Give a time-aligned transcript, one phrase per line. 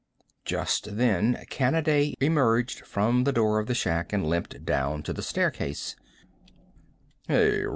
[0.45, 5.21] Just then Kanaday emerged from the door of the shack and limped down to the
[5.21, 5.95] staircase.